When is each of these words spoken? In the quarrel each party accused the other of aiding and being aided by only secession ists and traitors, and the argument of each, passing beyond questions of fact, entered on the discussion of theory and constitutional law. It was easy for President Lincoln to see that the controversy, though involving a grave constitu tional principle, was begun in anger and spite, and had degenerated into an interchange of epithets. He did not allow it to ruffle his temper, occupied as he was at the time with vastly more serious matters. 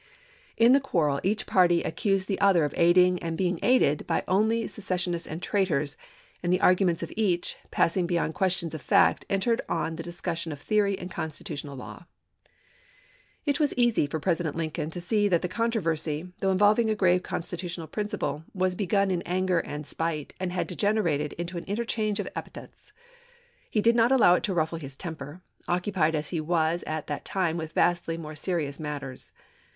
In 0.57 0.71
the 0.73 0.79
quarrel 0.79 1.19
each 1.21 1.45
party 1.45 1.83
accused 1.83 2.27
the 2.27 2.41
other 2.41 2.65
of 2.65 2.73
aiding 2.75 3.21
and 3.21 3.37
being 3.37 3.59
aided 3.61 4.07
by 4.07 4.23
only 4.27 4.65
secession 4.67 5.13
ists 5.13 5.27
and 5.27 5.43
traitors, 5.43 5.95
and 6.41 6.51
the 6.51 6.59
argument 6.59 7.03
of 7.03 7.13
each, 7.15 7.57
passing 7.69 8.07
beyond 8.07 8.33
questions 8.33 8.73
of 8.73 8.81
fact, 8.81 9.25
entered 9.29 9.61
on 9.69 9.97
the 9.97 10.01
discussion 10.01 10.51
of 10.51 10.59
theory 10.59 10.97
and 10.97 11.11
constitutional 11.11 11.77
law. 11.77 12.07
It 13.45 13.59
was 13.59 13.75
easy 13.77 14.07
for 14.07 14.19
President 14.19 14.55
Lincoln 14.55 14.89
to 14.89 14.99
see 14.99 15.27
that 15.27 15.43
the 15.43 15.47
controversy, 15.47 16.31
though 16.39 16.49
involving 16.51 16.89
a 16.89 16.95
grave 16.95 17.21
constitu 17.21 17.65
tional 17.67 17.91
principle, 17.91 18.43
was 18.55 18.75
begun 18.75 19.11
in 19.11 19.21
anger 19.21 19.59
and 19.59 19.85
spite, 19.85 20.33
and 20.39 20.51
had 20.51 20.65
degenerated 20.65 21.33
into 21.33 21.59
an 21.59 21.63
interchange 21.65 22.19
of 22.19 22.27
epithets. 22.35 22.91
He 23.69 23.81
did 23.81 23.95
not 23.95 24.11
allow 24.11 24.33
it 24.33 24.41
to 24.45 24.53
ruffle 24.55 24.79
his 24.79 24.95
temper, 24.95 25.43
occupied 25.67 26.15
as 26.15 26.29
he 26.29 26.41
was 26.41 26.81
at 26.87 27.05
the 27.05 27.21
time 27.23 27.55
with 27.55 27.73
vastly 27.73 28.17
more 28.17 28.33
serious 28.33 28.79
matters. 28.79 29.31